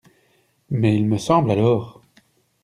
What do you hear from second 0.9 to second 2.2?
il me semble alors!